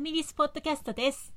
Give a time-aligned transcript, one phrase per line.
[0.00, 1.34] アミリスポッドキャストです。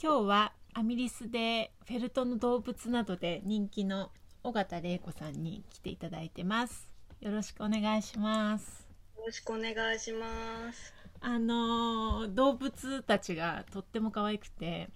[0.00, 4.12] 今日はアミリスでフェルトの動物などで人気の
[4.44, 6.88] 尾形玲子さんに来ていただいてます。
[7.20, 8.86] よろしくお願いします。
[9.16, 10.94] よろしくお願いします。
[11.20, 14.88] あの動物たちがとっても可愛くて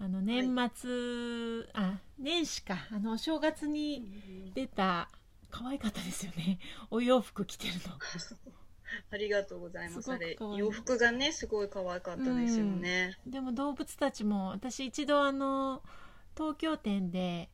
[0.00, 2.78] あの年末、あ年始か。
[2.90, 5.08] あのお正月に出た
[5.52, 6.58] 可愛かったですよね。
[6.90, 7.96] お洋服着てるの
[9.10, 10.10] ありがとうございます。
[10.10, 10.10] す
[10.56, 13.16] 洋服がねすごい可愛かったですよね。
[13.26, 15.82] でも動物たちも私一度あの
[16.36, 17.50] 東京店で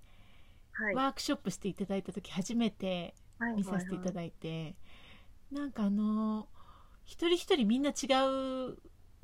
[0.76, 0.94] はい。
[0.94, 3.14] ワークショップしていただいた時初めて
[3.56, 4.76] 見させていただいて、
[5.50, 6.48] なんかあの
[7.04, 8.06] 一人一人みんな違
[8.72, 8.76] う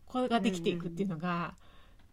[0.07, 1.55] 声ができていくっていうのが、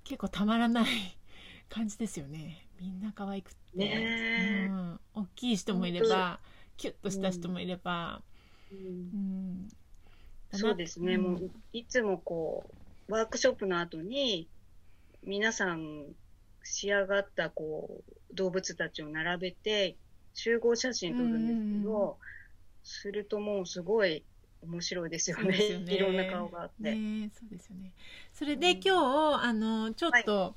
[0.03, 0.85] 結構たまらない
[1.69, 2.67] 感じですよね。
[2.79, 4.67] みんな可愛くって、ねえ。
[4.69, 6.39] うん、大きい人もいれば
[6.75, 8.21] キュッとした人もいれば、
[8.71, 8.77] うん。
[8.77, 9.69] うん
[10.51, 11.17] そうですね。
[11.17, 11.21] ん。
[11.21, 12.69] もういつもこ
[13.07, 14.47] うワークショップの後に
[15.23, 16.05] 皆さん
[16.63, 19.95] 仕上がったこう動物たちを並べて
[20.33, 22.17] 集合写真撮るんですけど、
[22.83, 24.23] するともうすごい
[24.61, 25.57] 面白いですよね。
[25.69, 25.93] よね。
[25.93, 26.95] いろんな顔があって。
[26.95, 27.93] ねそうですよね。
[28.33, 28.81] それで、うん。
[28.83, 30.55] 今日あのちょっと、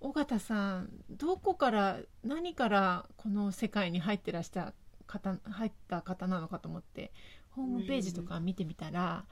[0.00, 4.74] 尾形さんどこから何からこの世界に入ってらした
[5.06, 7.12] 方入った方なのかと思って
[7.56, 9.24] ホームページとか見てみたら、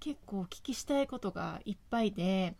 [0.00, 2.54] 結構お聞きしたいことがいっぱいで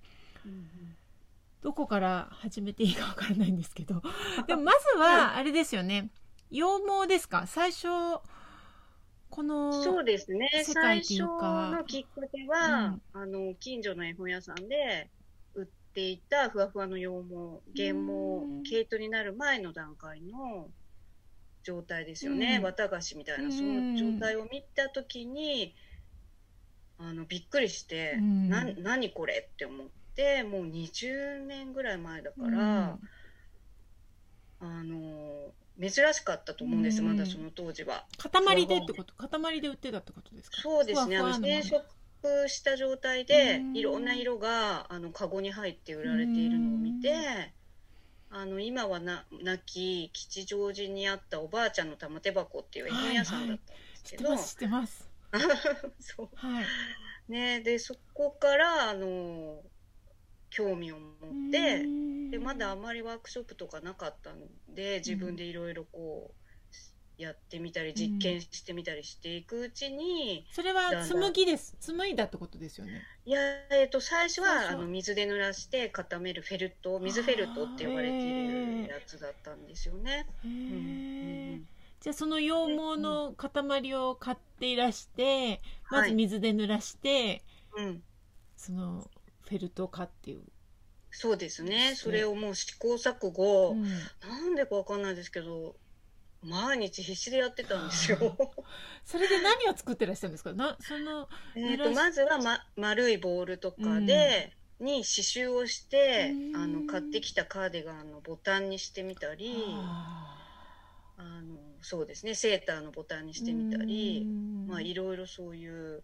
[1.63, 4.03] どこから始めていいかわからないんですけど
[4.47, 6.11] でもまずはあれですよね。
[6.51, 6.63] 羊
[7.03, 7.47] 毛ですか？
[7.47, 7.87] 最初
[9.31, 10.49] このそうですね。
[10.65, 15.11] 世界ってい最初のきっかけは、あの、近所の絵本屋さんで
[15.55, 18.63] 売っていたふわふわの羊毛、原うん。
[18.63, 20.71] 毛、毛糸になる前の段階の
[21.67, 22.57] 状態ですよね。
[22.59, 22.63] うん。
[22.63, 23.53] 綿菓子みたいな、うん。
[23.53, 25.75] その状態を見たときに、
[26.99, 28.49] あの、びっくりして、うん。
[28.49, 32.53] な、何これって思って、もう20年ぐらい前だかうん。
[32.53, 32.99] ら、
[34.61, 37.09] あの、珍しかったと思うんです、うん。
[37.09, 38.07] まだその当時は。
[38.17, 39.15] 塊でってこと？
[39.29, 40.63] 塊で売ってたってことですか？
[40.63, 41.17] そうですね。
[41.19, 41.85] あの、染色
[42.49, 47.53] した状態でうん、いろんな色が、あの、カゴに入って売られているのを見て、
[48.29, 55.11] あの、今はな、亡き吉祥寺にあったおばあちゃんの玉手箱っていう絵本屋さんだったんですけど、知ってます知ってます。
[56.01, 56.31] そう。
[56.35, 56.67] はい。
[57.29, 59.63] ね、で、そこから、あの、
[60.51, 61.93] 興味を持って、
[62.31, 66.46] で、まだあまりワークショップとかなかったんで、自分でいろいろこう、
[67.17, 71.77] やってみたり、実験してみたりしていくうちに、それは紡ぎです。
[71.81, 73.03] 紡いだってことですよね。
[73.25, 73.41] いや、
[73.71, 74.71] えっと、最初最初は。
[74.71, 80.27] あの水で濡らして固めるフェルト、水フェルトって呼ばれているやつだったんですよね。
[80.45, 81.63] へうんえ
[82.01, 87.43] じゃあその羊毛の塊を買っていらしてまず水で濡らして
[87.77, 87.85] うん。
[87.85, 88.05] うん、
[88.57, 89.11] その
[89.49, 90.43] フェルトを買っていう
[91.11, 91.95] そうですね。
[91.97, 93.83] それをもう試行錯誤、うん。
[94.21, 95.75] なんでかわかんないですけど、
[96.47, 98.19] 毎日必死でやってたんですよ。
[99.05, 100.53] それで何を作ってらっしゃるんですか？
[100.53, 106.57] なそのえっ濡らしとまずは、ま、丸いボールとかで、に刺繍をして、うん。
[106.57, 110.37] あの買ってきたカーディガンのボタンにしてみたり、あ
[111.19, 114.67] あのそうですねセーターのボタンにしてみたり、うん。
[114.67, 116.03] まあいろいろそういう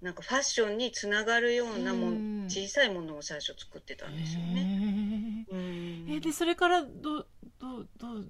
[0.00, 2.50] なんかファッションにつながるようなもん、うん。
[2.50, 5.46] 小さいものを最初作ってたんですよね。
[5.52, 7.26] ええでそれからどう
[7.58, 8.28] どうどう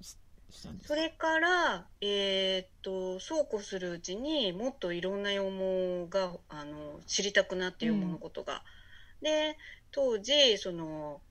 [0.51, 0.89] ししたんです。
[0.89, 8.63] かそれから、えーっとそうこうするうちにもっといろんな羊毛があの知りたくなって羊毛のことが。
[9.21, 9.57] で
[9.91, 11.21] 当時その、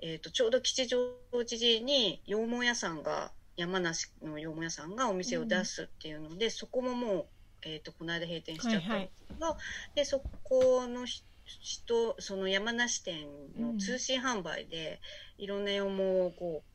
[0.00, 0.98] えーっとちょうど吉祥
[1.32, 7.26] 寺に羊毛屋さんが山梨の羊毛屋さんがお店を出すっていうので、そこももう、
[7.62, 9.56] えーっとこの間閉店しちゃったんですけど、
[9.94, 13.26] でそこのひ人その山梨店
[13.58, 15.00] の通信販売で、
[15.36, 16.69] いろんな羊毛をこう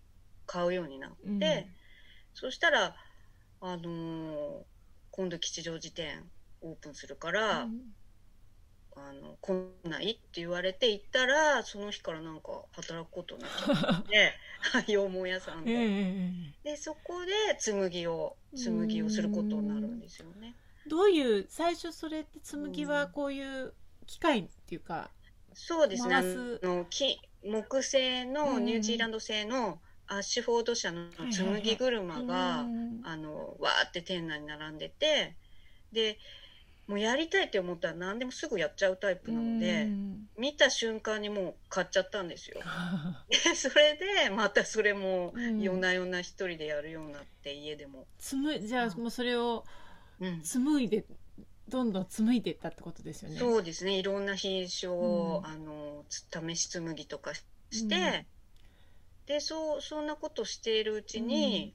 [0.45, 1.17] 買うようになって。
[1.27, 1.41] うん
[2.37, 2.95] そしたら、
[3.61, 4.63] あのー
[5.11, 6.29] 今度吉祥寺店
[6.59, 7.95] オープンするから、うん
[8.97, 9.53] あの、来
[9.83, 14.33] ないって言われて行ったら、その日からなんか働くことになっちゃって、
[14.87, 15.73] 羊毛屋さんええで。
[15.73, 16.31] え
[16.65, 20.55] えで、そこで紡ぎを、紡ぎをすることになるんですよね。
[20.87, 23.73] どういう最初それって紡ぎはこういう
[24.05, 25.09] 機械っていうか、
[25.53, 26.15] そうですね。
[26.15, 35.35] あの、木、木製のニュージーランド製のアッシュフォード社の紡ぎ車が、うんあの、わーって店内に並んでて、
[35.91, 36.17] で、
[36.87, 42.59] もうやりたいって思ったら何でもすぐやっちゃうタイプなので、うん見た瞬間にもう買っちゃったんですよ。
[43.29, 48.05] で、それで、またそれもうん夜な夜な一人でやるようになって、家でも。
[48.19, 49.65] じゃあもうそれを
[50.19, 50.41] うん。
[50.41, 51.05] 紡いで
[51.67, 53.39] どんどん紡いでいったってことですよね。
[53.39, 58.25] そうですねいろんな品種を、うんあのつ試し紡ぎとかして、
[59.27, 61.73] でそうそんなことしているうちに、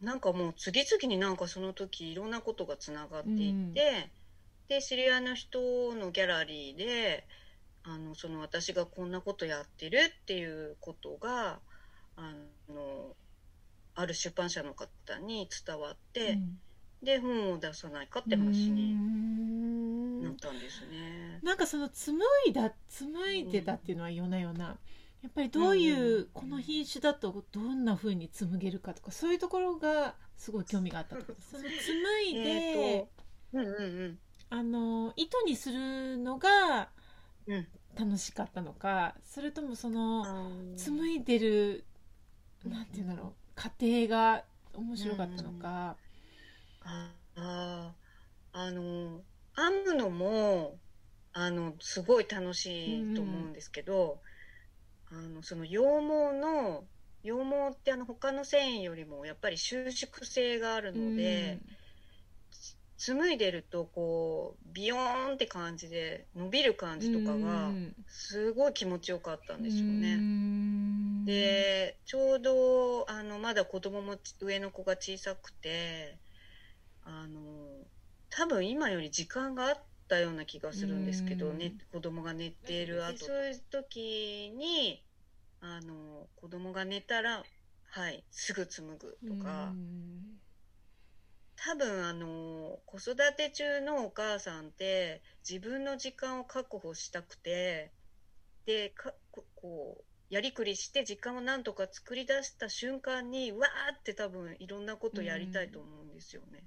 [0.00, 4.10] なんかもう次々になんかその時いろんなことがつながっていって、
[4.68, 7.26] で知り合いの人のギャラリーで
[7.82, 11.60] あのその私がこんなことやってるっていうことが
[12.16, 12.32] あ
[12.68, 13.14] の
[13.94, 16.58] ある出版社の方に伝わって、うん。
[17.02, 20.22] で本を出さないかって話うにん。
[20.22, 21.38] なったんですね。
[21.42, 24.78] なんかその紡いだ紡いでたっていうのはよなよな
[25.24, 31.22] やっぱりどういう、うんこの品種だとどんな風に紡げるかとかそういうところがすごい興味があったと。
[31.50, 33.08] その紡いで、
[33.54, 33.78] うんうんう
[34.08, 34.18] ん。
[34.50, 36.90] あの糸にするのが
[37.46, 37.66] うん。
[37.96, 41.84] 楽しかったのかそれともその紡いでる
[42.64, 44.42] なんていうんだろう過程が
[44.74, 45.96] 面白かったのか、
[46.82, 47.92] ああ
[48.52, 49.20] あの
[49.56, 50.76] 編むのも
[51.32, 54.18] あのすごい楽しいと思うんですけど、
[55.16, 56.84] あのその羊毛の
[57.22, 61.58] 羊毛ってあの他の繊維よりもやっぱり収縮性があるので、
[62.96, 67.70] 紡いでるとこうビヨーンって感じで伸びる感じとかが
[68.08, 70.16] すごい気持ちよかったんですよね。
[70.16, 76.16] ねでちょうどあのまだ子供もち上の子が小さくて
[77.04, 77.40] あの
[78.30, 79.78] 多分今より時間があっ
[80.08, 85.02] たような気がするんですけど、うんね、子供が寝ている後そういう時に
[85.60, 87.42] あの子供が寝たら
[87.90, 89.72] はいすぐ紡ぐとか。
[91.56, 97.90] 多分あの子育て中のお母さんって自分の時間を確保したくて
[98.66, 98.92] で
[99.54, 100.04] こう
[100.34, 106.64] やりくりして時間をなんとか作り出した瞬間にわーって多分いろんなことやりたいと思うんですよね。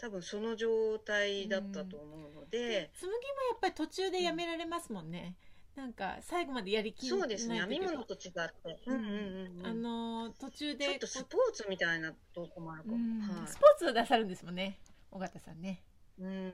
[0.00, 5.36] 多分その状態だったと思うので、で紡ぎもやっぱり途中でやめられますもんね、
[5.76, 7.60] なんか最後までやりきんそうですね。
[7.60, 9.60] 編み物と違って、うんうんうんうん。
[9.60, 9.66] うん。
[9.66, 13.20] あの途中でちょっとスポーツみたいなとこもあるかも、うん。
[13.20, 13.48] はい。
[13.48, 14.78] スポーツを出さるんですもんね。
[15.10, 15.82] 尾形さんね。
[16.18, 16.52] うん、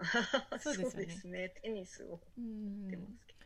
[0.60, 1.06] そうですよね。
[1.06, 1.48] ですね。
[1.62, 2.20] テニスを。
[2.38, 2.82] うん。
[2.82, 3.38] やってますけど、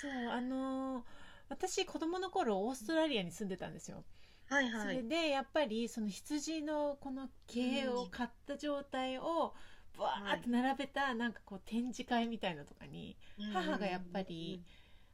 [0.00, 1.04] そうあの
[1.48, 4.04] 私子供の頃オーストラリアに住んでたんですよ、
[4.48, 4.96] はいはい。
[4.96, 9.54] それでやっぱりその羊のこの毛を買った状態を
[9.98, 13.16] バーって並べたなんかこう展示会みたいなのとかに
[13.52, 14.62] 母がやっぱり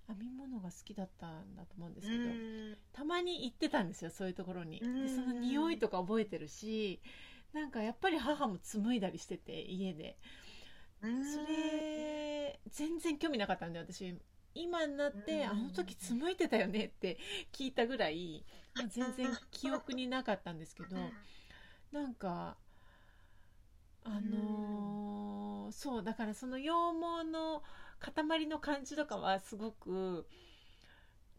[0.06, 2.22] 編み物が好きだったんだと思うんですけど、
[2.92, 5.02] たまに行ってたんですよそういうところに、うん。
[5.02, 7.00] でその匂いとか覚えてるし
[7.52, 10.18] なんかやっぱり母も紡いだりしてて家で。
[11.02, 11.24] うん。
[11.24, 14.16] それ全然興味なかったんで私
[14.54, 15.50] 今になって、うん。
[15.50, 17.18] あの時紡いでたよねって
[17.52, 21.14] 聞いたぐらい、まあ全然記憶になかったんですけど
[21.92, 22.56] なんか
[24.04, 27.62] あのーそうだからその羊毛の
[27.98, 30.28] 塊の感じとかはすごく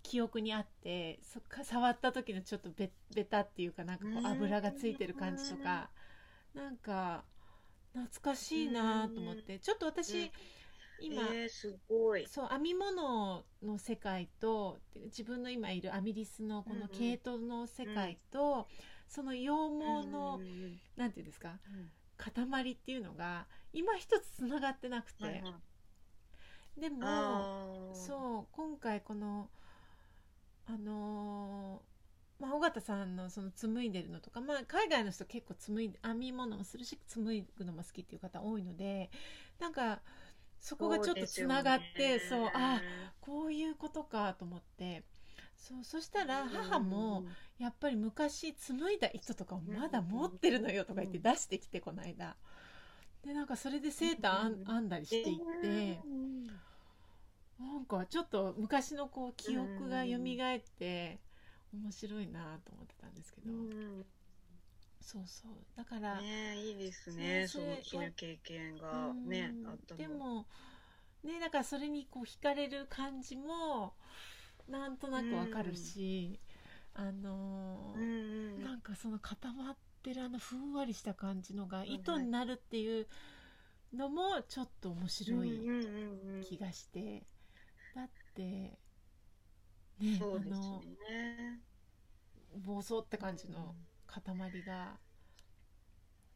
[0.04, 4.26] 記憶にあってそっか触った時のちょっとベベタっていうかなんかこううん。
[4.28, 5.90] 油がついてる感じとか
[6.54, 7.26] なんか
[7.94, 10.32] 懐かしいなと思ってちょっと私うん
[11.00, 12.26] 今えー、すごい。
[12.28, 18.68] そう編み物の世界と自分の今いるアミリスのこの毛糸の世界と、
[19.08, 20.80] その羊毛の、うんうんうん。
[20.96, 21.60] なんていうんですか？
[21.70, 21.92] うん。
[22.18, 25.44] 塊っていうのが今一つつながってなくて、
[26.78, 29.50] でもそう今回この
[30.66, 39.10] あのーまあ、尾形さんのその紡いでるのとか、まあ、海外の人結構紡いで編み物もするし紡ぐのも好きっていう方多いので
[39.60, 40.02] なんか
[40.66, 42.82] そこがちょっとつながってそう,、ですよねあ
[43.22, 45.04] こういうことかと思って。
[45.56, 47.26] そうそしたら母も
[47.58, 52.36] やっぱり昔紡いだ糸とかをまだ持ってるのよとか言って出してきてこの間。
[53.24, 56.00] でなんかそれでセーター編ん編んだりしていって。
[57.60, 61.20] なんかちょっと昔のこう記憶が蘇って
[61.74, 63.52] 面白いなと思ってたんですけど。
[63.52, 64.06] うん
[65.06, 65.52] そうそう。
[65.78, 67.48] だからねいいですね。
[67.48, 69.68] そうそういう経験がねうん。
[69.68, 70.00] あったの。
[70.00, 70.46] でも
[71.24, 73.94] ねだからそれにこう惹かれる感じも
[74.68, 76.40] なんとなくわかるし、
[76.96, 78.04] あのーうん
[78.56, 78.64] うん。
[78.64, 83.08] なんかその固まってるあのふんわりした感じのがい糸になるっていう
[83.94, 86.44] のもちょっと面白いうんうんうんうん。
[86.44, 87.24] 気がして、
[87.96, 88.42] だって
[90.00, 91.60] ねそうですあのね
[92.66, 93.76] 暴走って感じの
[94.08, 94.24] 塊
[94.64, 94.98] が、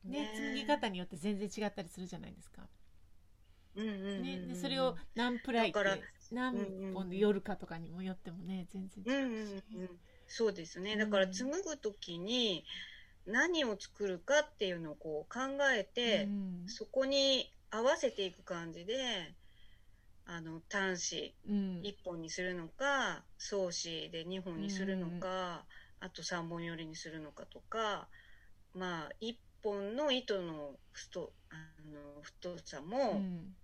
[0.03, 0.31] ねね。
[0.35, 2.67] 紡ぎ方によって全然違ったりするじゃないですか。
[3.75, 5.97] うんうんうんうんね、でそれを何プライってだから
[6.31, 9.89] 何本で夜かとかにもよってもね全然違うし、うんうんうん
[10.31, 10.95] そうですね。
[10.95, 12.63] だから紡ぐ時に
[13.25, 15.39] 何を作るかっていうのをこう考
[15.75, 19.33] えて、うんそこに合わせていく感じで
[20.25, 21.81] あの端子うん。
[21.81, 25.65] 1本にするのか双子で2本にするのか、
[26.01, 28.08] あと3本寄りにするのかとか
[28.74, 31.56] まあ1本の糸の太あ
[31.91, 33.56] の太さうもん。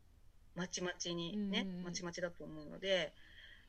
[0.56, 3.14] まちまちにね、うんまちまちだと思うので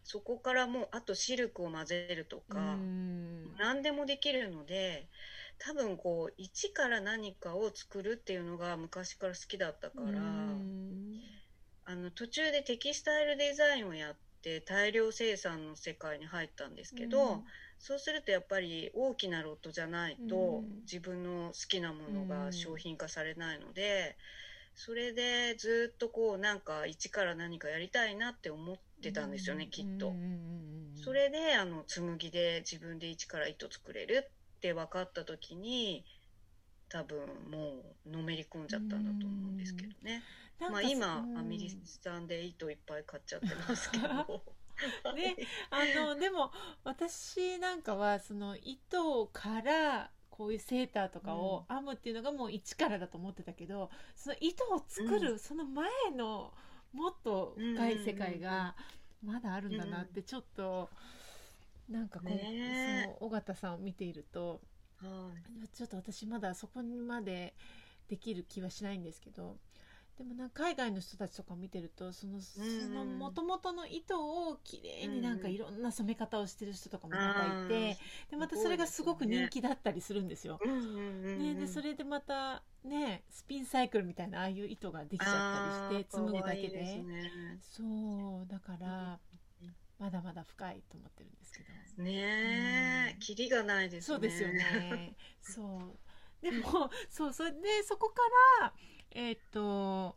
[0.04, 3.56] そこからもうあとシルクを混ぜるとか、うん。
[3.58, 5.08] 何でもできるので
[5.58, 11.20] 多分こう一から何かを作るっていうのが昔から好きだったから、うん。
[11.84, 17.44] あの途中でテキスタイルデザインをやって大量生産の世界に入ったんですけど、
[17.78, 20.80] そうするとやっぱり大きなロットじゃないとうん。
[20.82, 22.28] 自分の好きなものうん。
[22.28, 24.16] が商品化されないので
[24.74, 30.12] それでずっとこうなんか一から何かやりたいなって思ってたんですよねきっと。
[30.94, 36.04] それであの紬で自分で一から糸作れるって分かった時に
[36.88, 40.22] 多分もうのめり込んじゃったんだと思うんですけどね。
[40.58, 41.38] まあ今うん。
[41.38, 44.42] アミリさんで糸いっぱい買っちゃってますけど。
[45.14, 45.36] ね
[45.70, 46.52] あのでも
[46.84, 56.52] 私なんかはその糸からこういうセーターとかを編むっていうのがもう一からだと思ってたけどその糸を作るその前の
[56.92, 58.76] もっと深い世界が
[59.22, 60.90] まだあるんだなってちょっと
[61.88, 63.04] なんかこう、ねえ。
[63.04, 64.60] その尾形さんを見ていると
[64.96, 65.30] は
[65.64, 65.68] い。
[65.68, 67.54] ちょっと私まだそこまで
[68.08, 69.56] できる気はしないんですけど
[70.18, 74.18] でもなんか海外の人たちとか見てるとそのその元々の糸
[74.48, 77.98] をきれいになんかいろんな染め方をしてる人とかもまたいて
[78.30, 80.58] でまたそれがすごく人気だったりするんですよ。
[80.64, 89.18] うんうんうんうんね、でそれでまたねスピンサイクルみたいなああいう糸ができちゃったりして紡ぐだけですねそうだから
[89.62, 92.02] うんまだまだ深いと思ってるんですけど。
[92.02, 92.12] ね
[93.08, 94.14] え、うんキリがないですね。
[94.14, 94.48] そうですよ。
[94.52, 95.14] ね。
[95.40, 95.96] そう。
[96.42, 98.20] でも、そう、それで、そこか
[98.60, 98.74] ら、
[99.10, 100.16] えっ、と、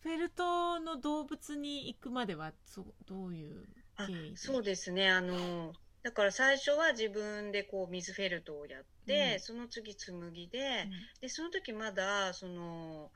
[0.00, 4.36] フェルトの動物に行くまでは、そどういうあ経緯で？
[4.36, 5.10] そうですね。
[5.10, 5.72] あの、
[6.02, 9.40] だから最初は自分でこう水フェルトをやって、うん。
[9.40, 10.90] その次紬で、うん。
[11.20, 13.10] で、その時まだ、その、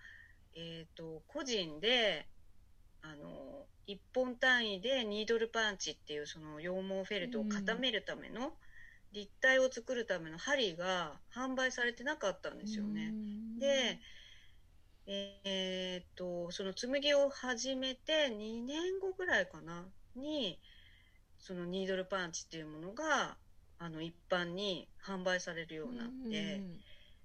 [0.55, 2.29] えっ、と、個人で、
[3.03, 8.53] あの、1本単位でニードルパンチっていうその羊毛フェルトを固めるための、
[9.13, 13.15] 立体を作るための針が販売されてなかったんですよね。
[13.59, 14.01] で、
[15.07, 20.59] えーっと、その紬を始めて2年後ぐらいかな、に、
[21.39, 23.37] そのニードルパンチっていうものが、
[23.79, 26.81] あの、一般に販売されるようになって、うん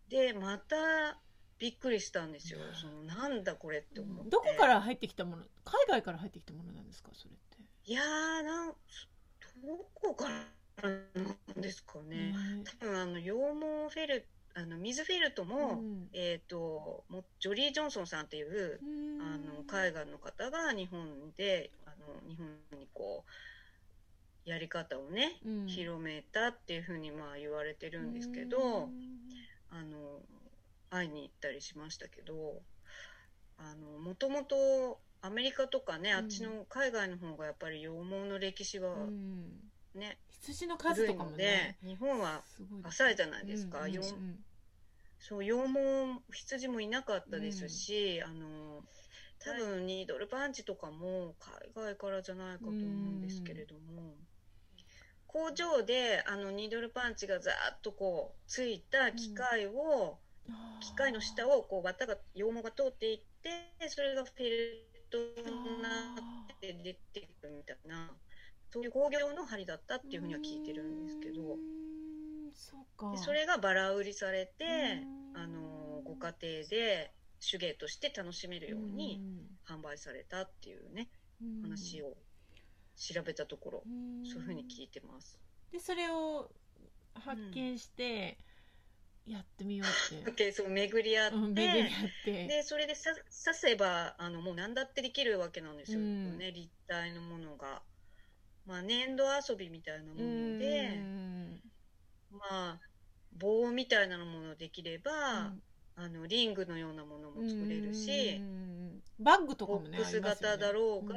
[0.10, 1.20] で、また
[1.60, 2.60] びっくりしたんですよ。
[2.74, 4.30] その、なんだこれって思って。
[4.30, 7.92] どこから入ってきたもの海外から入ってきたものなんですかそれって。
[7.92, 8.76] いやー、なん、ど
[9.94, 10.30] こか
[10.82, 12.34] らなんですかね。
[12.80, 16.10] 多分、あの、羊毛フェル、あの、水フェルトも、うん。
[16.14, 17.04] えーっと、
[17.40, 19.22] ジョリー・ジョンソンさんっていう、うん。
[19.22, 23.26] あの海外の方が日本であの日本にこ
[24.46, 25.68] うやり方をね、うん。
[25.68, 28.92] 広めたっていうふうにまあ言われてるんですけうど、ん。
[29.70, 30.22] あの
[30.90, 32.62] 会いに行ったりしましたけど
[33.58, 36.18] あのもともとアメリカとかね、うん。
[36.18, 39.72] あっちの海外の方がやっぱり羊毛の歴史はうん。
[39.96, 42.44] ね、羊の数とかもね、日本は
[42.84, 44.38] 浅いじゃないですか、うんうんようん
[45.28, 48.82] そう羊毛羊もいなかったですし、あの
[49.44, 51.36] 多分ニードルパンチとかも
[51.76, 54.16] 海外からじゃないかと思うんですけれども、
[55.28, 60.18] 工場であのニードルパンチがざーっとこうついた機械を、
[60.80, 65.90] 機械の下をこう綿が羊毛が通っていってそれがフェルトにな
[66.54, 68.12] って出てくるみたいな
[68.72, 71.58] そういう工業の針だったっていうふうには聞いてるんですけど。
[73.12, 74.66] でそれがバラ売りされて
[75.04, 75.38] うん。
[75.38, 79.22] あのご家庭で手芸として楽しめるように
[79.68, 81.10] 販売されたっていうね
[81.42, 81.62] うん。
[81.62, 82.18] 話を
[82.96, 84.26] 調べたところうん。
[84.26, 85.40] そういうふうに聞いてます。
[85.72, 86.50] でそれを
[87.14, 88.38] 発見して
[89.28, 91.90] やってみようって、で そう巡り合って、うん、巡り合っ
[92.24, 92.48] て。
[92.48, 93.14] でそれでさ
[93.46, 96.38] 刺せばあのもう何だってできるわけなんですよ、うん。
[96.38, 97.84] ね立体のものが。
[98.66, 101.62] まあ粘土遊びみたいなもので、うん
[102.32, 102.80] まあ
[103.38, 105.62] 棒みたいなものできれば、うん。
[106.00, 111.16] あのリングのようなものも作れるし、うんバッグとかボもねックス型だろうが、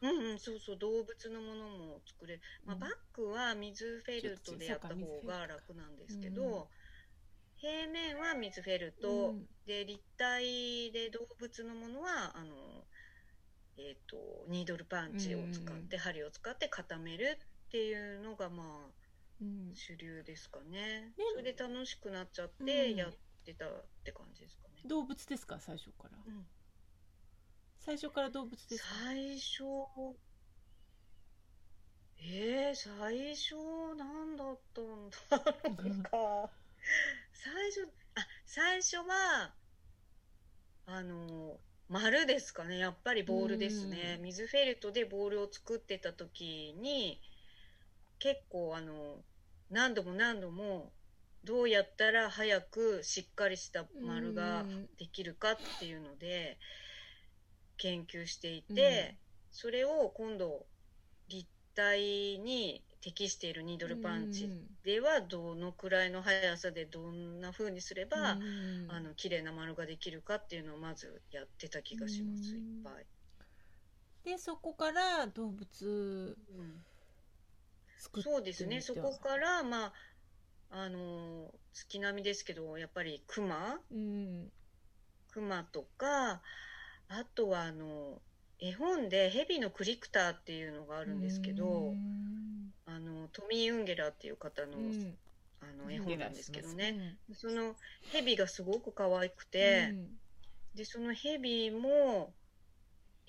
[0.00, 0.30] うん。
[0.30, 2.80] うん、そうそう動物のものも作れる、まあ、うん。
[2.80, 4.94] バッグは水フェルトでやった方
[5.26, 6.68] が楽なんですけど、
[7.56, 9.46] 平面は水フェルト、うん。
[9.66, 12.54] で立体で動物のものはあの、
[13.76, 14.16] えー、と
[14.48, 18.92] ニードルパンチを使って、針を使って固めるっていうのがまあうん
[19.74, 21.12] 主流ですかね。
[21.16, 21.24] ね。
[21.36, 22.66] それで楽しくなっちゃっうん。
[22.66, 23.12] てやっ
[23.44, 26.18] てたって感じですかね、動物ですか最初から。
[26.26, 26.46] うん。
[27.78, 28.88] 最初から動物ですか？
[29.04, 29.64] 最初
[32.20, 33.54] えー、最初
[33.96, 35.10] なんだったん
[35.76, 36.50] だろうか。
[37.32, 39.54] 最初あ最初は
[40.86, 42.78] あの丸ですかね。
[42.78, 44.16] やっぱりボールですね。
[44.18, 44.22] うん。
[44.24, 47.20] 水フェルトでボールを作ってた時に
[48.18, 49.24] 結構あの
[49.70, 50.92] 何度も何度も
[51.44, 54.88] どうやったら早くしっかりした丸がうん。
[54.98, 56.58] できるかっていうので
[57.76, 59.16] 研究していて、
[59.52, 60.66] それを今度
[61.28, 64.60] 立体に適しているニードルパンチうん。
[64.82, 68.86] ではどのくらいの速さでどんな風にすれば、うん。
[68.88, 73.06] あの綺麗な丸ができるかっていうのをまずやってた気がします、うんいっぱい。
[74.24, 76.36] でそこから動物
[77.98, 78.80] そうですね。
[78.80, 79.92] そこからまあ
[80.70, 84.50] あの月並みですけどやっぱりクマうん。
[85.30, 86.40] クマとか
[87.08, 88.20] あとはあの
[88.60, 92.72] 絵本で「ヘビのクリクター」っていうのがあるんですけど、うん。
[92.86, 95.18] あのトミー・ウンゲラーっていう方の,、うん。
[95.60, 97.76] あの絵本なんですけどね、うんその
[98.12, 100.18] ヘビがすごく可愛くて、うん。
[100.74, 102.32] でそのヘビも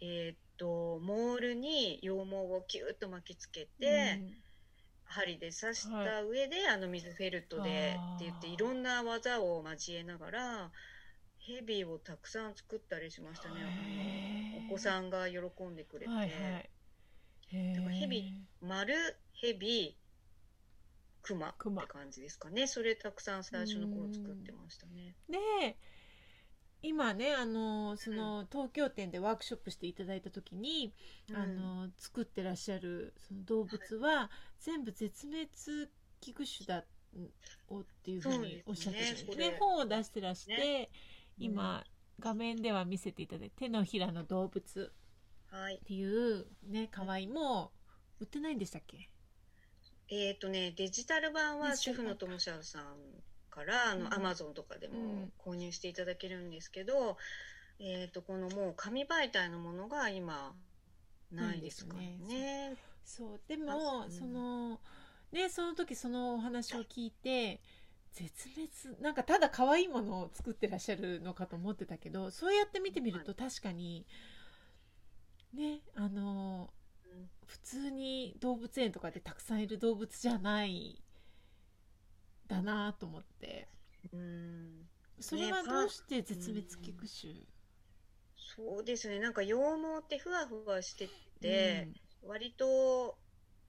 [0.01, 4.19] えーっとモールに羊毛をキューッと巻きつけて、
[5.09, 10.71] 針で刺した上で、あの水フェルトでって言っていろんな技を交えながら
[11.39, 14.65] ヘビをたくさん作ったりしましたね。
[14.69, 16.69] お子さんが喜んでくれて、はいはい。
[17.75, 18.93] だからヘビ丸
[19.33, 19.97] ヘビ
[21.23, 22.67] クマクマって感じですかね。
[22.67, 25.15] それたくさん最初の頃作ってましたね。
[25.27, 25.75] で
[26.81, 30.93] 今ねあのその東京店でワークショップしていただいた時に、
[31.33, 35.49] あの作ってらっしゃるその動物は全部絶滅
[36.21, 36.85] 危惧種だ
[37.67, 39.35] をっていうふうにおっしゃってたんですね。
[39.35, 40.89] ですね本を出してらして、ね。
[41.37, 41.83] 今
[42.19, 44.93] 画面では見せていただいて手のひらの動物
[45.51, 45.75] はい。
[45.75, 47.71] っていうね可愛いも
[48.19, 49.09] 売ってないんでしたっけ？
[50.09, 52.83] えっ、とねデジタル版は主婦の友社さん
[53.49, 55.31] からあうんのアマゾンとかでうもん。
[55.39, 57.17] 購入していただけるんですけど、
[57.79, 60.55] えっ、とこのもう紙媒体のものが今
[61.31, 62.77] ないですかないですね。
[63.03, 63.41] そう。
[63.47, 64.11] でも、うん。
[64.11, 64.79] その
[65.31, 67.61] ねその時そのお話を聞いて
[68.13, 74.05] 絶滅なんかただ可愛いものを作ってらっしゃるのかと思ってたけどそうやって見てみると確かに
[75.53, 76.69] ねあの
[77.05, 77.29] うん。
[77.47, 81.03] 普通に動物園とかでたくさんいる動物じゃない
[82.49, 83.67] だなと思って。
[84.11, 84.87] うん。
[85.21, 87.33] それはどうして絶滅危惧種、
[88.55, 89.19] そうですね。
[89.19, 91.09] なんか羊毛ってふわふわして
[91.41, 91.87] て、
[92.25, 93.17] 割と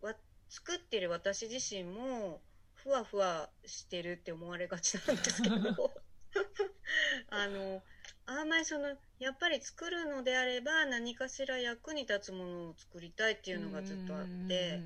[0.00, 0.14] わ
[0.48, 2.40] 作ってる私自身も
[2.74, 5.94] ふわふわしてるって思われがちなんですけど。
[7.30, 7.82] あの
[8.26, 14.84] あんまりそのやっぱり作るのであれば何かしら役に立つものを作りたいっていうのがずっとあって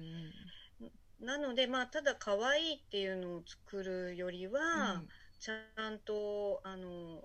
[1.20, 5.02] なのでまあただ可愛いっていうのを作るよりは、
[5.40, 7.22] ちゃんとあの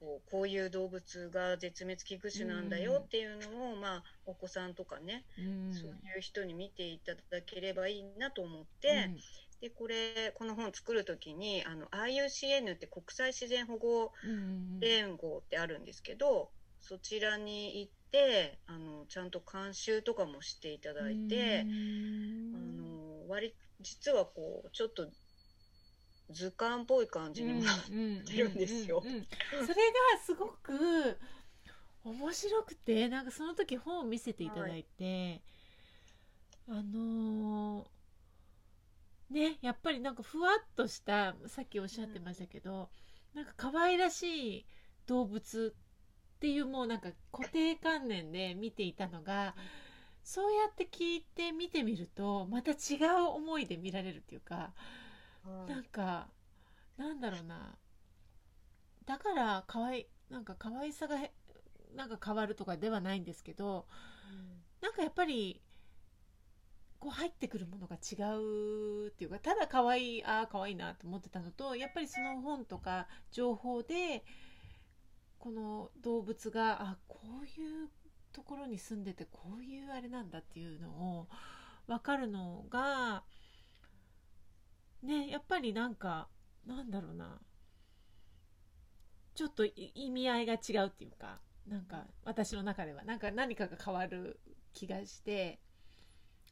[0.00, 5.74] こうこういう動物が絶滅危惧種なんだよっていうのを、まあ、お子さんとかね、うん。
[5.74, 9.10] そういう人に見ていただければいいなと思って、
[9.60, 14.80] でこれこの本作る時にあの IUCN って国際自然保護うん。
[14.80, 18.01] 連合ってあるんですけど、そちらに行って
[18.66, 25.08] あのちゃんと監修とかもしていただいて、あの割実はこうちょっと
[26.30, 29.02] 図鑑っぽい感じにもなってるんですよ。
[29.04, 29.26] うんうんうんうん
[29.66, 29.74] それが
[30.24, 31.18] すごく
[32.04, 35.40] 面白くてなんかその時本を見せていただいて、
[36.68, 37.86] あのー
[39.30, 42.90] ねやっぱりなんかふわっとしたさっきおっしゃってましたけど、
[43.34, 44.66] なんか可愛らしい
[45.06, 45.74] 動物
[46.42, 49.54] っていうもうなんか固定観念で見ていたのが
[50.24, 54.72] そうやって聞いて見てみるとまた違う思いで見られるっていうか。
[55.68, 56.28] なんか
[56.96, 57.76] なんだろうな
[59.06, 61.32] だから可愛いなんか可愛さがへ
[61.96, 63.86] なんか変わるとかではないんですけど
[64.80, 65.60] なんかやっぱり
[67.00, 74.24] こう入ってくるものが違うっていうかただ可愛いああ可愛いなと思ってたのとやっぱりその本とか情報で
[75.42, 77.88] この動物があこういう
[78.32, 81.28] ところに住んでてこういうあれなんだっていうのを
[81.88, 83.24] 分かるのが
[85.02, 86.28] ねやっぱりなんか
[86.64, 87.40] なんだろうな。
[89.34, 93.02] ちょっとい意味合いが違うっていうかなんか私の中では。
[93.02, 94.38] なんか何かが変わる
[94.72, 95.58] 気がして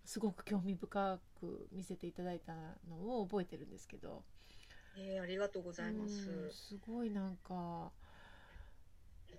[0.05, 2.55] すごく興味深く見せていただいた
[2.89, 4.25] のを覚えてるんですけど、
[4.97, 6.29] えーありがとうございます。
[6.29, 7.93] うんすごいなんか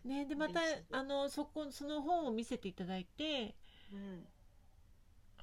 [0.05, 0.59] ねでまた
[0.91, 3.55] あのそこその本を見せていただいて
[3.93, 4.27] うん。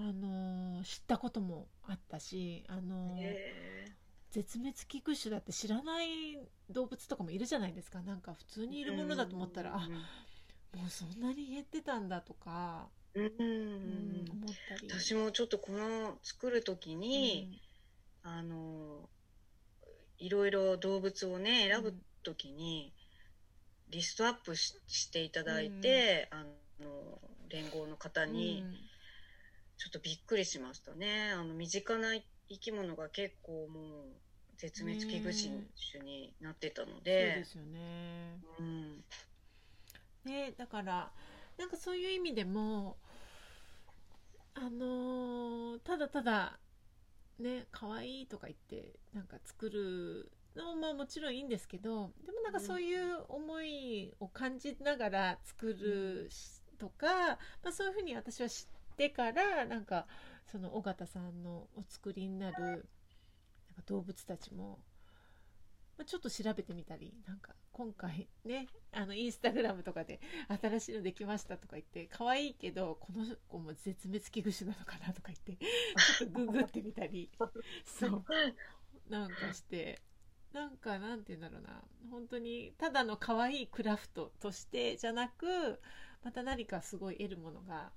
[0.00, 3.84] あの知ったこともあったしあの、え。
[4.30, 6.38] 絶滅危惧種だって知らない
[6.70, 8.00] 動物とかもいるじゃないですか。
[8.02, 9.92] なんか普通にいるものだと思ったら、あうん
[10.80, 13.24] もうそんなに減ってたんだとか、うん。
[13.24, 14.88] うんうん思ったり。
[14.90, 17.60] 私もちょっとこの作る時に、
[18.22, 19.08] あの
[20.18, 22.92] いろいろ動物をね選ぶ時に、
[23.90, 26.44] リストアップししていただいて、あ
[26.82, 28.88] の連合の方うんにうん
[29.78, 31.32] ちょっとびっくりしましたね。
[31.32, 32.14] あの身近な
[32.48, 34.16] 生き物が結構もう
[34.56, 35.32] 絶滅危惧
[35.92, 38.40] 種になってたのそうでで、すよね。
[38.58, 39.04] うん。
[40.24, 41.12] ねだから
[41.56, 42.98] なんかそういう意味でも
[44.54, 46.58] あのーただただ
[47.40, 57.06] ね可愛いとか言ってなんか作るのもまあもちろんいいんですけどでもなんかそういう思いを感じながら作るしとか、
[57.62, 60.06] まあ、そういうふうに私は知ってからなんか
[60.50, 62.84] その尾形さんのお作りになるなんか
[63.86, 64.78] 動物たちも
[65.96, 70.20] まあちょっと調べてみたりなんか今回ねあのインスタグラムとかで
[70.60, 75.64] 新しいのできましたとか言って可愛いけどこの子も絶滅危惧種なのかなとか言って
[76.18, 77.30] ちょっとググってみたり
[77.84, 78.24] そう。
[79.08, 80.00] なんかして
[80.52, 85.80] なんかなんて言うんだろうな本当にただの可愛いクラフトとしてじゃなく
[86.22, 87.92] また何かすごい得るものが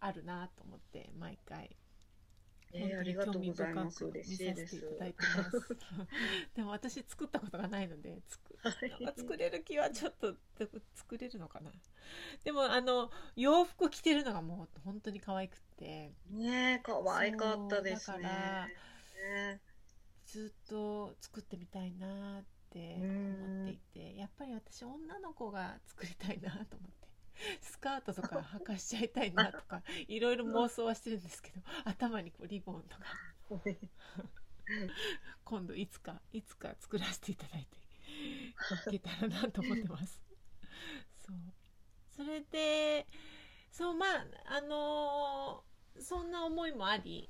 [0.00, 1.76] あるなと思って毎回
[2.74, 4.04] えーありがとうございます。
[4.04, 4.96] 嬉見させていた。
[4.96, 5.76] だいてます。
[6.54, 8.58] でも私作ったことがないので作
[8.90, 10.34] なんか作れる気はちょっと
[10.94, 11.70] 作れるのかな。
[12.44, 18.22] でもあの洋服着てるのがもう本当に可愛くってねえ、可愛かったですね。
[18.22, 18.66] だから
[19.56, 19.60] ね
[20.32, 27.02] ずっと作ってみたいなって思っていてやっぱり私女の子が作りたいなと思って。
[27.60, 33.04] スカートとか履かしちゃいたいなとか いろいろ妄想はしてるんですけど頭にこうリボンとか
[35.44, 37.78] 今度いつかいつか作らせていただいて
[38.86, 40.22] いけたらなと思ってます。
[41.26, 41.36] そう
[42.10, 43.06] それで
[43.72, 45.64] そうまああの
[45.98, 47.28] そんな思いもあり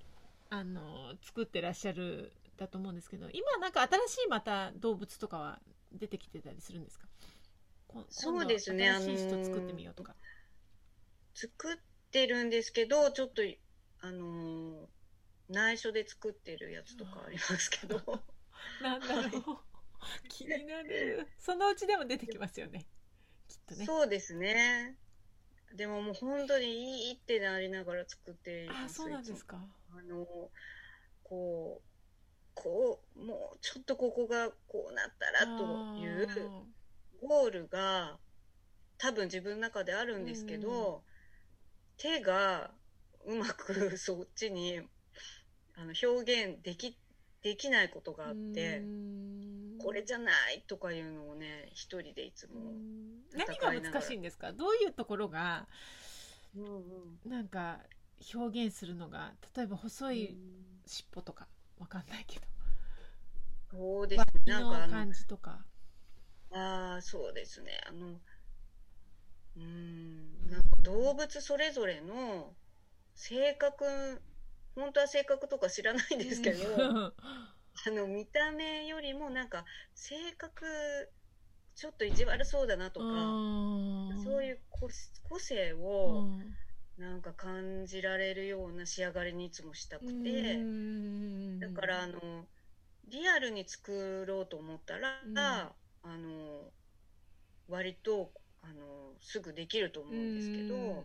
[0.50, 5.60] あの作ってらっしゃるだと思うんですけど今なんか新しいまた動物とかは
[5.92, 7.06] 出てきてたりするんですか？
[7.88, 10.14] こそうですね新しいあのー人作ってみようとか。
[11.34, 11.76] 作っ
[12.10, 13.42] てるんですけど、ちょっと、
[14.00, 14.86] あのー
[15.48, 18.00] 内緒で作ってるやつとかありますけど。
[18.80, 22.86] なんだろう気になるそのうちでも出てきますよね
[23.48, 24.96] きっとねそうですね。
[25.74, 28.68] でももう本当にいいってなりながら作って。
[28.70, 29.58] あそうなんですか
[29.90, 30.26] あの、
[31.24, 31.91] こう、
[32.62, 35.64] こう、もうちょっとここがこうなったらと
[35.96, 36.28] いう
[37.26, 38.18] ゴールが
[38.98, 41.02] 多分自分の中であるんですけど、
[41.96, 42.70] 手が
[43.26, 44.80] うまくそっちに
[45.76, 46.96] あの表現でき、
[47.42, 48.82] できないことがあって、
[49.82, 52.72] これじゃないとかいうのをね、一人でいつも。
[53.34, 54.52] 何が難しいんですか？
[54.52, 55.66] どういうところが
[56.56, 56.68] うんう
[57.26, 57.30] ん。
[57.30, 57.80] なんか
[58.34, 60.36] 表現するのが例えば細い
[60.86, 61.48] 尻尾とか
[61.78, 62.46] わかんないけど
[63.72, 64.52] そうです脇ね。
[64.52, 65.66] なんかあのの感じとか。
[66.50, 67.80] ああ、そうですね。
[67.86, 68.22] あの、
[69.54, 72.58] うーん、なんか動物それぞれの
[73.14, 74.24] 性格、
[74.74, 77.16] 本当は性格とか知らないんですけど、うん。
[77.86, 81.14] あの、見た目よりもなんか性格、
[81.74, 83.40] ちょっと意地悪そうだなとか、
[84.18, 84.88] そういう個
[85.24, 86.58] 個性うをん。
[86.96, 91.60] なんか感じられるような仕上がりにいつもしたくうて、ん。
[91.60, 92.51] だからあの、
[93.12, 95.38] リアルに作ろうと思ったら、うん。
[95.38, 95.72] あ
[96.04, 96.72] の、
[97.68, 101.04] 割と、あの、すぐできると思うんですけど、うん。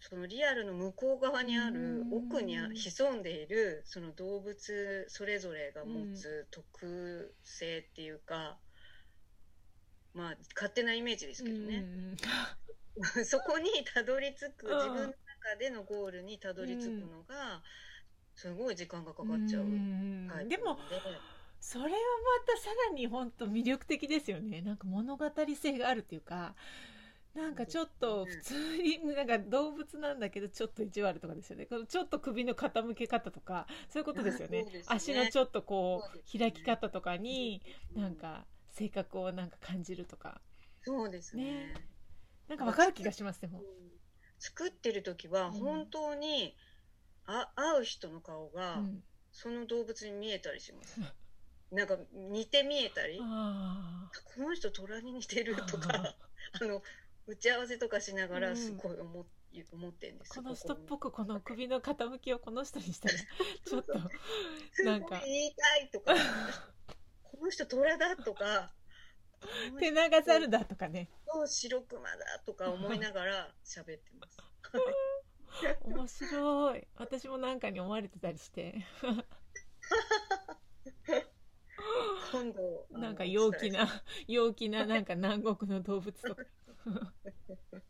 [0.00, 2.14] そのリアルの向こう側にあるうん。
[2.14, 8.58] 奥に潜んでいるその動物それぞれが持つ特性っていうか、
[10.14, 12.16] まあ勝手なイメージですけどね、うん
[13.26, 14.76] そこにたどり着くうん。
[14.76, 17.62] 自分の中でのゴールにたどり着くのが
[18.36, 20.58] すごい時間がかかっちゃううんタイプで。
[20.58, 20.78] も
[21.58, 21.94] それはま
[22.54, 24.60] たさらに本当魅力的ですよね。
[24.60, 25.24] なんか物語
[25.60, 26.54] 性があるっていうか
[27.34, 31.66] なんかちょっと普通になんか動物なんだけどちょっと意地悪とかですよね。
[31.66, 34.64] このちょっと首の傾け方とかそういうことですよね。
[34.72, 34.82] ね。
[34.86, 37.62] 足のちょっとこう開き方とかに
[37.94, 40.40] なんか性格をなんか感じるとか。
[40.82, 41.44] そうですね。
[41.44, 41.74] ね。
[42.48, 43.60] なんかわかる気がしますでも。
[43.60, 43.64] うん。
[44.38, 45.52] 作ってる時はうん。
[45.52, 46.56] 本当に、
[47.26, 49.02] あ会う人の顔がうん。
[49.32, 50.98] その動物に見えたりします。
[51.70, 56.16] なんか似て見えたり、あこの人虎に似てるとあか、
[56.58, 56.82] あの、
[57.26, 58.42] 打ち合わせとかしながうん。
[58.42, 59.26] らすごい思っ
[59.72, 60.34] 思ってんです。
[60.34, 63.14] この人っこぽくこの首の傾きをこの人にしたら
[63.66, 63.92] ちょっと
[64.84, 65.20] なんか。
[65.24, 66.14] 言いたいとか、
[67.22, 68.72] この人虎だとか、
[69.78, 71.10] 手人長猿だとかね。
[71.46, 74.38] 白熊だとか思いながら喋ってます。
[75.84, 78.84] 面白い私もなんかに思われてたりして
[82.32, 83.70] 今度、なんか陽気。
[83.70, 83.88] な
[84.26, 86.42] 陽気ななんか南国の動物とか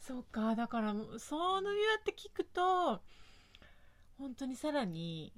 [0.00, 3.02] そうかだからそうやって聞くと
[4.16, 5.32] 本当にさらに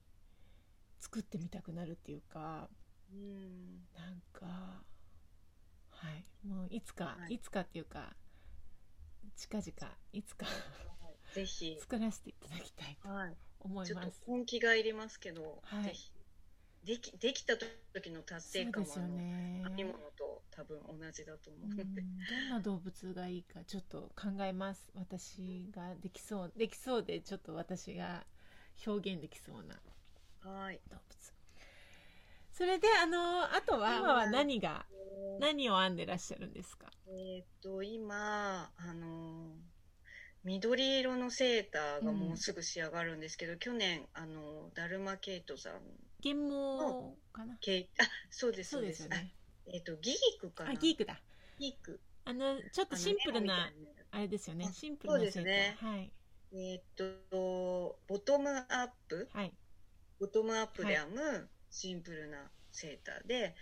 [0.98, 2.68] 作ってみたくなるっていうか
[3.12, 3.86] うん。
[3.94, 4.84] なんか
[5.90, 8.16] はいもういつか、はいい、つかっていうか
[9.40, 10.44] 近々いつか
[11.34, 13.30] ぜひ、作らせていただきたいとはい。
[13.30, 16.12] ちょっと思います本気がいりますけど、はいぜひ。
[16.84, 21.84] でき、できた時の達成感は、ね編み物と多分同じだと思ううんので。
[21.84, 28.26] どんな動物がいいかちょっと考えます私ができそうできそうでちょっと私が
[28.86, 29.80] 表現できそうな
[30.50, 30.80] はい。
[32.60, 34.30] それであのあとは今は。
[34.30, 34.84] 何が
[35.40, 36.90] 何を編んでらっしゃるんですか？
[37.08, 39.54] えっ、と、今、あの、
[40.44, 45.72] 緑色のセーターがもうすぐ仕上がるんですけど、去年、あの、ダルマケイトさん、
[46.22, 47.56] 原毛かな？
[47.62, 49.04] ケイあ、そうです、そそううです。
[49.04, 49.08] す。
[49.08, 49.32] でよね。
[49.66, 50.72] あえっ、と、ギークかな？
[50.72, 51.18] あギークだ。
[51.58, 51.98] ギーク。
[52.26, 53.72] あのちょっとシンプルな
[54.10, 54.66] あれですよね。
[54.68, 55.44] あシンプルなセーター。
[55.44, 56.12] ねはい。
[56.52, 59.30] えっ、と、ボトムアップ？
[59.32, 59.54] はい。
[60.20, 62.38] ボトムアップで編むシンプルな
[62.72, 63.54] セーターで、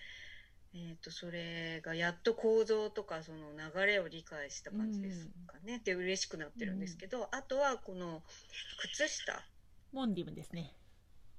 [0.74, 5.80] えっ、と、それがやっと構造とかその流れを理解した感じですかね。
[5.84, 8.22] で、嬉しくなってるんですけど、あとはこの
[8.94, 9.44] 靴下。
[9.92, 10.74] モンディムですね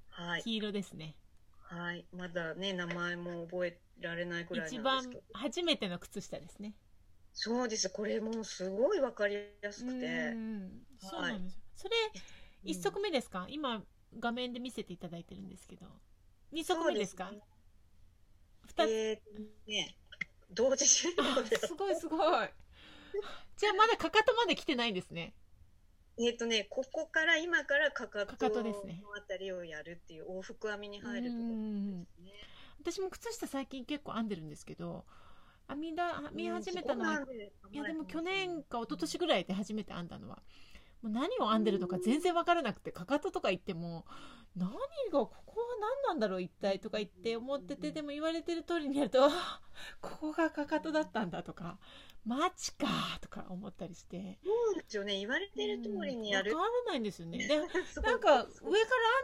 [0.09, 0.43] はい。
[0.43, 1.15] 黄色ですね
[1.59, 2.05] はい。
[2.11, 5.03] まだね、名前も覚えられないくらい一番。
[5.33, 6.73] 初めての靴下ですね
[7.33, 7.89] そうです。
[7.89, 10.31] これもうすごいわかりやすくうて。
[10.31, 11.95] んそうはいなんですよそれ
[12.63, 13.83] 一足目ですか、今
[14.19, 15.85] 画面で見せていただいてるんですけど
[16.51, 17.31] 二足目ですか？
[18.65, 19.21] 二つ、えーと
[19.67, 19.95] ね、
[20.51, 21.57] 同時進あ行で。
[21.57, 22.49] すごいすごい。
[23.57, 25.33] じゃあまだかかとまで来てないんですね。
[26.17, 32.31] えっとね、ここから、今からかかかとかとですねのあたりをやるっていう往復編みに入るところうんですね。
[32.81, 35.05] 私も靴下最近結構編んでるんですけど
[35.67, 37.21] 編みだ編み始めたのは、
[37.71, 40.39] いやでも去年か一昨年ぐらいで初めて編んだのは
[41.01, 44.05] もう何を編んでるのか全然分からなくてかかととか言っても
[44.55, 44.77] 何が
[45.11, 49.61] ここは何なんだろう一体とか言って思っててでも言われてる通りにやるとあ
[50.01, 51.77] ここがかかとだったんだとか
[52.25, 52.87] マジか
[53.21, 54.37] とか思ったりして。
[54.43, 55.17] そうですよね。
[55.17, 56.51] 言われてる通りにやる。
[56.51, 56.59] 分。
[56.59, 57.37] からないんですよね。
[57.47, 58.45] でなんか上から編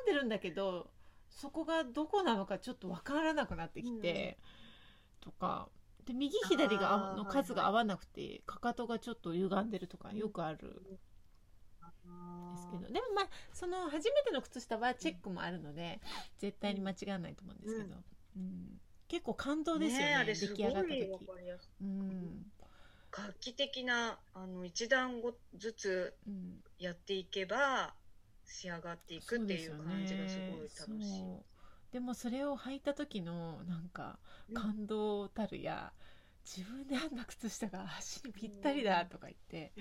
[0.03, 0.89] んでるんだけど
[1.29, 4.39] そこがどこなのかちょっと分からなくなってきて、
[5.19, 5.69] とか。
[6.05, 10.67] で右左がの数が合わなくて、かかとがちょっと歪んでるとかよくある。
[10.67, 10.99] ん
[12.51, 15.99] ですけどでもまあその初めての靴下はチェックもあるので
[16.37, 17.95] 絶対に間違わないと思うんですけど、
[18.37, 18.79] うん。
[19.07, 21.09] 結構感動ですよねね出来上がった時。
[21.81, 22.45] うん。
[23.11, 26.63] 画期的な、あの、一段ごずつうん。
[26.79, 27.93] やっていけば、
[28.45, 31.19] 仕上がっていくっていう感じがすごい楽しい。
[31.19, 31.93] そう。
[31.93, 34.19] でもそれを履いた時のなんか
[34.53, 35.93] 感動たるや、
[36.43, 39.71] 自分で編んだ靴下が足にぴったりだとか言って、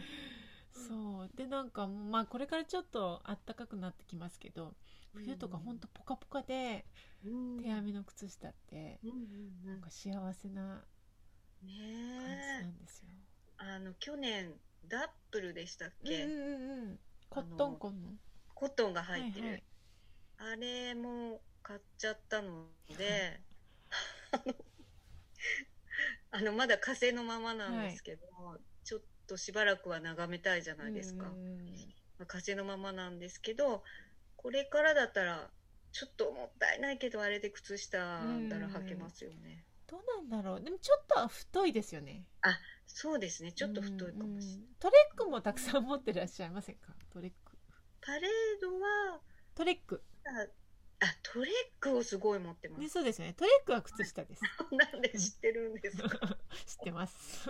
[0.75, 1.31] そう。
[1.37, 4.75] でなんかまあこれからちょっとあったかくなってきますけど
[5.15, 6.85] 冬とかほんとポカポカで
[7.25, 7.63] うん。
[7.63, 9.01] 手編みの靴下って
[9.65, 10.85] なんか幸せな
[11.61, 12.63] 感じ。
[12.63, 13.09] なんですよ。
[13.57, 17.01] あの、去年、ダップルでしたっうんけ、うんうん。
[17.31, 18.09] コットンコンの？
[18.55, 19.47] コットンが入ってる。
[19.47, 19.63] はいはい。
[20.39, 23.41] あれも買っちゃったので、
[26.31, 28.61] あの、まだ火星のままなんですけど、ちょっ
[29.27, 31.25] としばらくは眺めたいじゃないですか。
[31.25, 31.31] ま
[32.21, 33.83] あ火星のままなんですけど、
[34.37, 35.51] これからだったら、
[35.93, 39.65] ちょっともったいないけど、あれで靴下たら履けますよね。
[39.87, 40.61] どうなんだろう。
[40.61, 42.25] でもちょっとは太いですよね。
[42.87, 43.53] そうですね。
[43.53, 44.55] ちょっと太いかもしれない。
[44.57, 46.93] うんトレックもたくさん持ってらっしゃいませんか？
[47.11, 47.57] トレック。
[48.01, 49.21] パレードは、
[49.55, 50.03] トレック。
[50.27, 52.81] あ、あトレックをすごい持ってます。
[52.81, 53.35] ねそうですよね。
[53.35, 54.43] トレックは靴下です。
[54.73, 56.37] なんで知ってるんですか？
[56.67, 57.49] 知ってます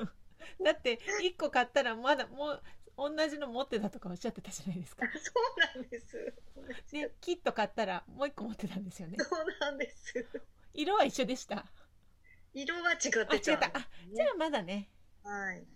[0.62, 2.62] だって1個買ったらまだもう
[2.96, 5.06] 同じの持ってたとかおっしゃってたじゃないですか。
[5.18, 5.32] そ
[5.74, 6.34] うなんです。
[6.92, 9.16] でキット買ったらもう1個持ってたんですよね。
[9.18, 10.26] そうなんです。
[10.72, 11.66] 色は一緒でした。
[12.52, 13.70] 色は違ってあ違った。
[13.70, 13.78] た。
[13.78, 14.88] あじゃあまだね。
[15.22, 15.66] はい。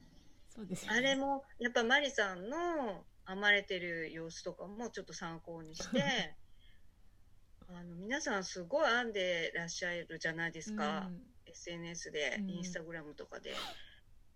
[0.48, 0.98] そうですよね。
[0.98, 6.36] あれもやっぱマリさんの編まれてる様子とかもちょっと参考にして
[7.68, 11.22] あの皆さんすごい編んでらっしゃるじゃないですか、うん。
[11.46, 12.50] SNS で、うん。
[12.50, 13.54] インスタグラムとかで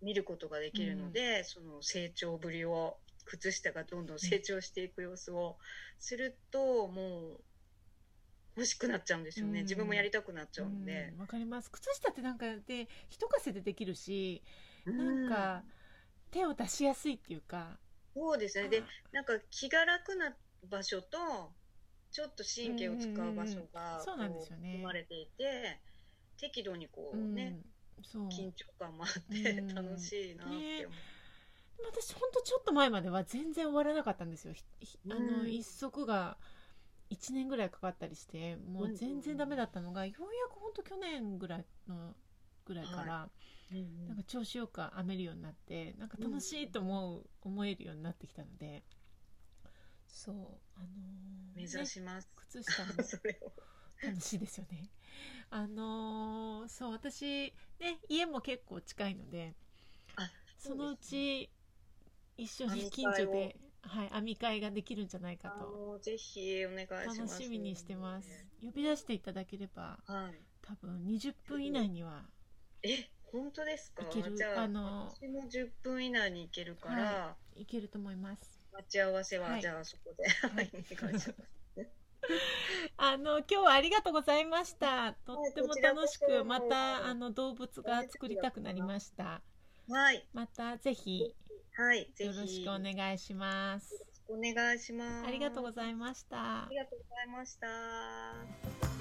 [0.03, 5.57] 見ることができるので、その成長ぶりを靴下がどんどん成長していく様子を
[5.99, 7.41] するともう
[8.57, 9.65] 欲しくなっちゃうんですよね、うん。
[9.65, 11.11] 自分もやりたくなっちゃうんで。
[11.15, 11.71] うん、わかります。
[11.71, 14.43] 靴下ってなんかで一汗でできるし
[14.87, 14.99] うん。
[14.99, 15.65] なんか
[16.31, 17.79] 手を出しやすいっていうか。
[18.15, 18.69] そうですね。
[18.69, 20.37] でなんか気が楽な
[20.69, 21.53] 場所と
[22.11, 25.81] ちょっと神経を使う場所が生まれていて
[26.39, 27.35] 適度にこううん。
[27.35, 27.57] ね、
[28.03, 28.29] そう。
[28.29, 29.75] 緊張感もあってうん。
[29.75, 30.93] 楽しいなって思う、でも
[31.91, 34.53] 私ほんとちょっと前までは全然終わらなかったんですよ。
[34.53, 36.37] ひひあの、うん一足が
[37.11, 42.15] 1年ぐらいかかったりしてもう全然ダメだったのが、ようやくほんと去年ぐらいの
[42.65, 43.29] ぐらいから、
[43.73, 44.09] うん。
[44.09, 48.83] なんか調子よく編めるようになってなんか楽しいと思う、思えるようになってきたので
[50.07, 50.37] そう
[50.77, 53.53] あのー目指します、ね靴下も それを
[54.03, 54.91] 楽しいですよね。
[55.51, 59.55] あのーそう私ね家も結構近いので
[60.17, 61.51] あそのうち
[62.37, 67.19] 一緒に近所で、はい、編み会ができるんじゃないかあとのぜひお願いします。
[67.21, 68.47] 楽しみにしてます。
[68.63, 70.35] 呼び出していただければはい。
[70.63, 72.23] 多分20分以内には
[72.83, 74.03] え本当ですか？
[74.03, 74.37] いける。
[74.37, 78.67] じゃああの私も10分以内に行けるから、いけると思います。
[78.73, 79.61] 待ち合わせは、はい。
[79.61, 81.62] じゃあそこで、はい、お願いします
[82.97, 85.15] あの今日はありがとうございました。
[85.25, 89.43] とっても楽しくまたあの動物が作りたくなりました。
[89.89, 90.27] はい。
[90.33, 91.35] またぜひ
[91.75, 94.05] はいよろしくお願いします。
[94.29, 95.27] お願いします。
[95.27, 96.65] ありがとうございました。
[96.65, 98.92] ありがとうございました